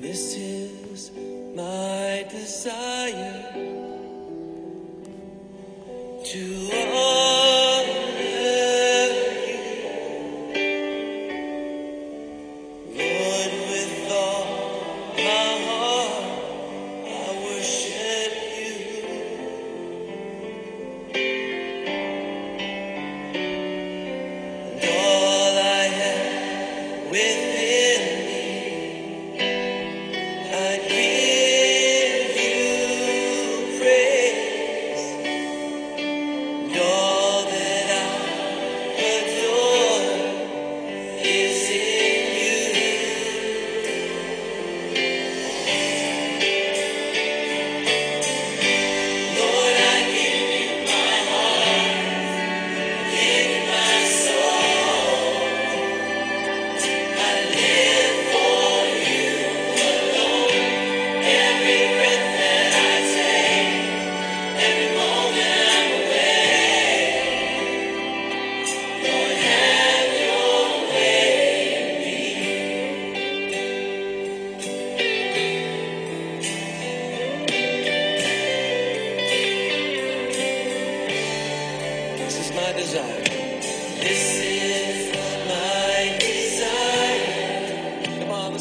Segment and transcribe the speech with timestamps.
[0.00, 1.10] This is
[1.56, 3.52] my desire
[6.24, 6.87] to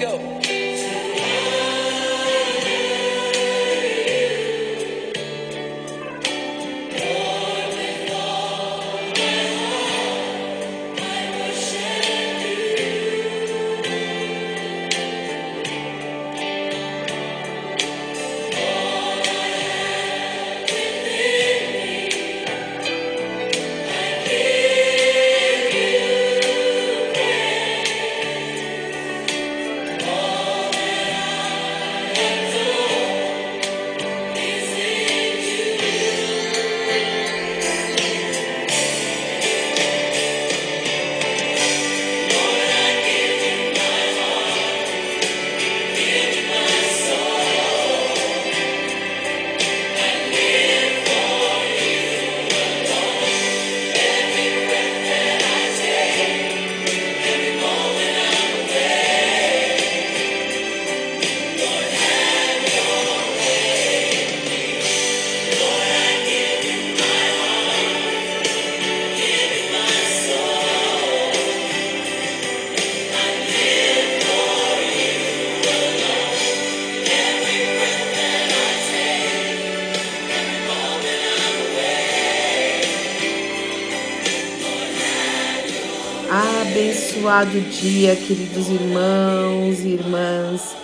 [0.00, 0.29] go.
[87.30, 90.76] Abençoado dia, queridos irmãos e irmãs.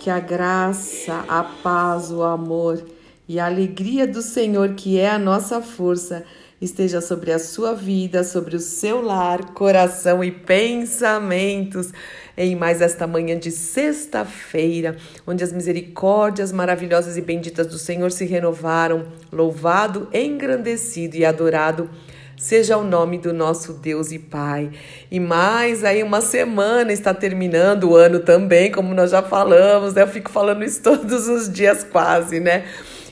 [0.00, 2.82] Que a graça, a paz, o amor
[3.28, 6.24] e a alegria do Senhor, que é a nossa força,
[6.58, 11.92] esteja sobre a sua vida, sobre o seu lar, coração e pensamentos
[12.34, 14.96] em mais esta manhã de sexta-feira,
[15.26, 19.06] onde as misericórdias maravilhosas e benditas do Senhor se renovaram.
[19.30, 21.90] Louvado, engrandecido e adorado
[22.40, 24.70] Seja o nome do nosso Deus e Pai.
[25.10, 30.00] E mais aí uma semana está terminando o ano também, como nós já falamos, né?
[30.00, 32.64] Eu fico falando isso todos os dias quase, né?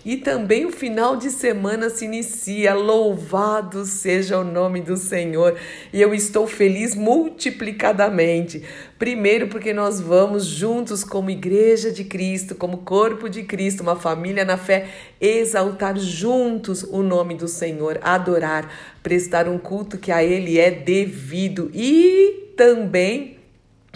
[0.08, 2.72] E também o final de semana se inicia.
[2.72, 5.54] Louvado seja o nome do Senhor.
[5.92, 8.64] E eu estou feliz multiplicadamente.
[8.98, 14.46] Primeiro, porque nós vamos juntos, como Igreja de Cristo, como corpo de Cristo, uma família
[14.46, 14.88] na fé,
[15.20, 21.70] exaltar juntos o nome do Senhor, adorar, prestar um culto que a Ele é devido
[21.74, 23.37] e também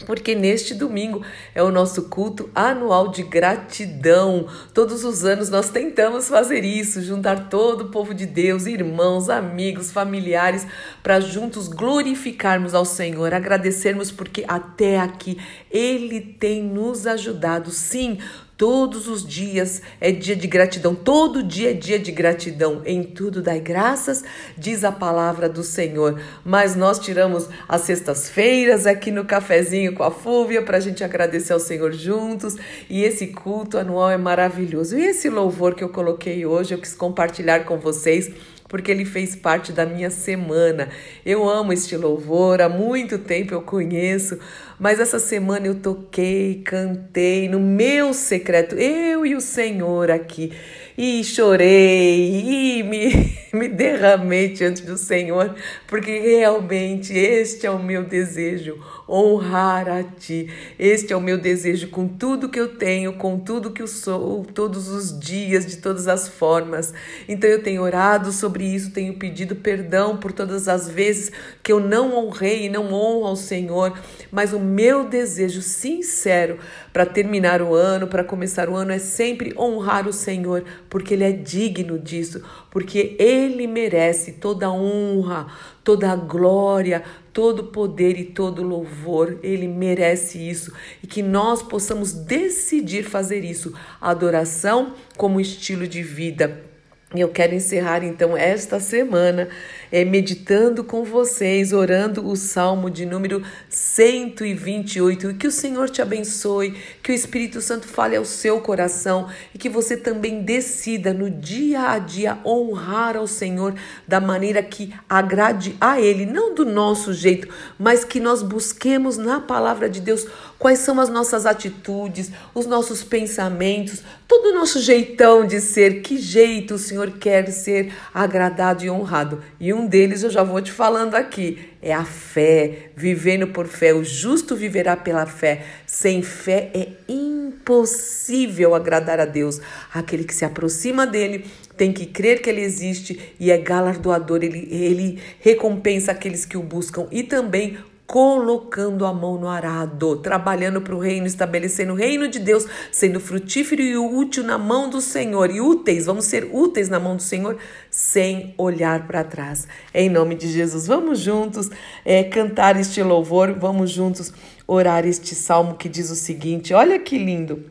[0.07, 1.23] porque neste domingo
[1.55, 4.47] é o nosso culto anual de gratidão.
[4.75, 9.93] Todos os anos nós tentamos fazer isso, juntar todo o povo de Deus, irmãos, amigos,
[9.93, 10.67] familiares,
[11.03, 15.39] para juntos glorificarmos ao Senhor, agradecermos porque até aqui
[15.71, 17.71] Ele tem nos ajudado.
[17.71, 18.19] Sim,
[18.63, 22.81] Todos os dias é dia de gratidão, todo dia é dia de gratidão.
[22.87, 24.23] Em tudo dai graças,
[24.57, 26.23] diz a palavra do Senhor.
[26.45, 31.53] Mas nós tiramos as sextas-feiras aqui no cafezinho com a Fúvia para a gente agradecer
[31.53, 32.55] ao Senhor juntos.
[32.89, 34.97] E esse culto anual é maravilhoso.
[34.97, 38.31] E esse louvor que eu coloquei hoje, eu quis compartilhar com vocês
[38.73, 40.89] porque ele fez parte da minha semana.
[41.27, 44.39] Eu amo este louvor, há muito tempo eu conheço,
[44.83, 50.51] mas essa semana eu toquei, cantei no meu secreto, eu e o Senhor aqui.
[50.99, 55.55] e chorei e me, me derramei diante do Senhor,
[55.87, 58.77] porque realmente este é o meu desejo,
[59.09, 60.51] honrar a Ti.
[60.79, 64.45] Este é o meu desejo com tudo que eu tenho, com tudo que eu sou,
[64.45, 66.93] todos os dias, de todas as formas.
[67.29, 71.31] Então eu tenho orado sobre isso, tenho pedido perdão por todas as vezes
[71.63, 73.99] que eu não honrei e não honro ao Senhor,
[74.31, 76.59] mas o meu desejo sincero
[76.93, 81.25] para terminar o ano, para começar o ano, é sempre honrar o Senhor, porque Ele
[81.25, 85.47] é digno disso, porque Ele merece toda a honra,
[85.85, 87.03] toda a glória,
[87.33, 89.39] todo poder e todo louvor.
[89.43, 90.73] Ele merece isso
[91.03, 93.75] e que nós possamos decidir fazer isso.
[94.01, 96.73] Adoração como estilo de vida.
[97.15, 99.49] Eu quero encerrar então esta semana
[99.93, 105.35] é, meditando com vocês, orando o Salmo de número 128.
[105.35, 109.69] Que o Senhor te abençoe, que o Espírito Santo fale ao seu coração e que
[109.69, 113.75] você também decida no dia a dia honrar ao Senhor
[114.09, 117.49] da maneira que agrade a Ele, não do nosso jeito,
[117.79, 120.27] mas que nós busquemos na palavra de Deus
[120.59, 126.17] quais são as nossas atitudes, os nossos pensamentos, todo o nosso jeitão de ser, que
[126.17, 129.43] jeito o Senhor quer ser agradado e honrado.
[129.61, 131.59] E um um deles eu já vou te falando aqui.
[131.83, 133.93] É a fé, vivendo por fé.
[133.93, 135.65] O justo viverá pela fé.
[135.87, 139.61] Sem fé é impossível agradar a Deus.
[139.93, 141.45] Aquele que se aproxima dele
[141.77, 144.45] tem que crer que ele existe e é galardoador.
[144.45, 147.77] Ele, ele recompensa aqueles que o buscam e também
[148.13, 153.19] colocando a mão no arado, trabalhando para o reino, estabelecendo o reino de Deus, sendo
[153.19, 155.51] frutífero e útil na mão do Senhor.
[155.51, 157.57] E úteis, vamos ser úteis na mão do Senhor,
[157.91, 159.67] sem olhar para trás.
[159.95, 161.71] Em nome de Jesus, vamos juntos
[162.05, 164.31] é, cantar este louvor, vamos juntos
[164.67, 167.65] orar este salmo que diz o seguinte: olha que lindo.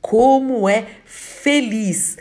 [0.00, 2.16] Como é feliz,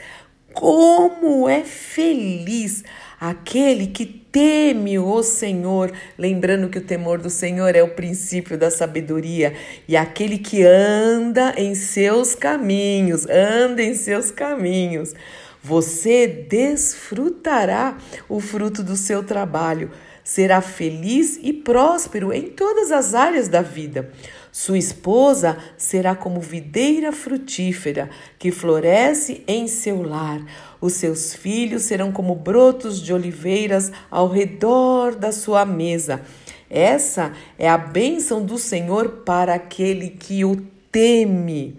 [0.54, 2.84] como é feliz
[3.20, 8.72] aquele que teme o Senhor, lembrando que o temor do Senhor é o princípio da
[8.72, 9.54] sabedoria,
[9.88, 15.14] e aquele que anda em seus caminhos, anda em seus caminhos,
[15.62, 17.98] você desfrutará
[18.30, 19.92] o fruto do seu trabalho,
[20.24, 24.12] será feliz e próspero em todas as áreas da vida.
[24.52, 30.42] Sua esposa será como videira frutífera que floresce em seu lar.
[30.82, 36.22] Os seus filhos serão como brotos de oliveiras ao redor da sua mesa.
[36.70, 40.56] Essa é a bênção do Senhor para aquele que o
[40.92, 41.78] teme.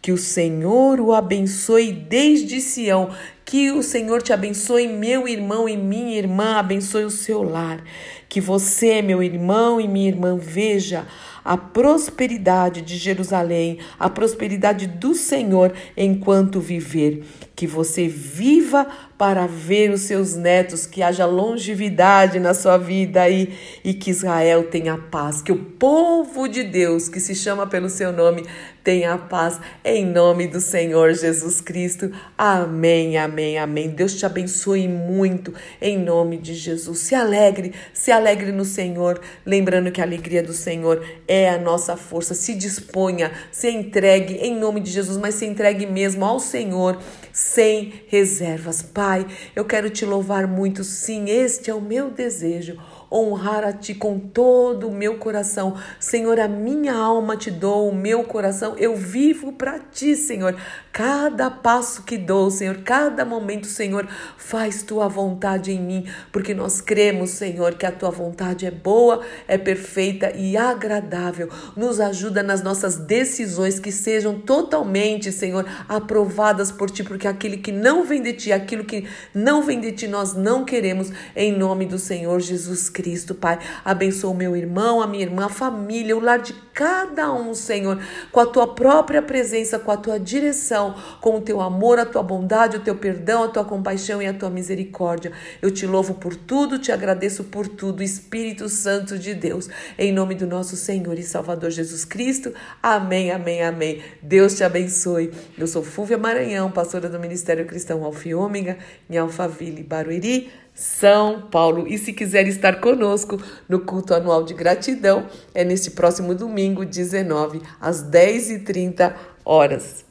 [0.00, 3.10] Que o Senhor o abençoe desde Sião.
[3.48, 7.82] Que o Senhor te abençoe, meu irmão e minha irmã, abençoe o seu lar.
[8.28, 11.06] Que você, meu irmão e minha irmã, veja
[11.42, 17.24] a prosperidade de Jerusalém, a prosperidade do Senhor enquanto viver.
[17.56, 18.86] Que você viva
[19.16, 23.50] para ver os seus netos, que haja longevidade na sua vida e,
[23.82, 28.12] e que Israel tenha paz, que o povo de Deus, que se chama pelo seu
[28.12, 28.44] nome,
[28.84, 32.12] tenha paz em nome do Senhor Jesus Cristo.
[32.36, 33.90] Amém, amém, amém.
[33.90, 36.98] Deus te abençoe muito em nome de Jesus.
[36.98, 41.96] Se alegre, se alegre no Senhor, lembrando que a alegria do Senhor é a nossa
[41.96, 42.34] força.
[42.34, 46.98] Se disponha, se entregue em nome de Jesus, mas se entregue mesmo ao Senhor
[47.32, 48.82] sem reservas.
[48.82, 50.82] Pai, eu quero te louvar muito.
[50.82, 52.76] Sim, este é o meu desejo
[53.10, 55.76] honrar a Ti com todo o meu coração.
[55.98, 60.56] Senhor, a minha alma te dou, o meu coração, eu vivo para Ti, Senhor.
[60.92, 66.80] Cada passo que dou, Senhor, cada momento, Senhor, faz Tua vontade em mim, porque nós
[66.80, 71.48] cremos, Senhor, que a Tua vontade é boa, é perfeita e agradável.
[71.76, 77.72] Nos ajuda nas nossas decisões que sejam totalmente, Senhor, aprovadas por Ti, porque aquele que
[77.72, 81.86] não vem de Ti, aquilo que não vem de Ti, nós não queremos, em nome
[81.86, 82.97] do Senhor Jesus Cristo.
[82.98, 83.60] Cristo, Pai.
[83.84, 88.00] Abençoa o meu irmão, a minha irmã, a família, o lar de cada um, Senhor,
[88.32, 92.24] com a tua própria presença, com a tua direção, com o teu amor, a tua
[92.24, 95.30] bondade, o teu perdão, a tua compaixão e a tua misericórdia.
[95.62, 100.34] Eu te louvo por tudo, te agradeço por tudo, Espírito Santo de Deus, em nome
[100.34, 102.52] do nosso Senhor e Salvador Jesus Cristo.
[102.82, 104.02] Amém, amém, amém.
[104.20, 105.32] Deus te abençoe.
[105.56, 108.76] Eu sou Fúvia Maranhão, pastora do Ministério Cristão Alfiômega,
[109.08, 110.50] em Alphaville, Barueri.
[110.78, 111.88] São Paulo.
[111.88, 113.36] E se quiser estar conosco
[113.68, 119.12] no culto anual de gratidão, é neste próximo domingo, 19, às 10h30
[119.44, 120.07] horas.